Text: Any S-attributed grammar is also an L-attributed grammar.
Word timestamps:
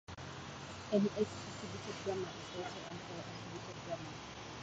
Any 0.91 1.11
S-attributed 1.15 2.03
grammar 2.03 2.21
is 2.23 2.57
also 2.57 2.75
an 2.89 2.97
L-attributed 2.97 3.85
grammar. 3.85 4.17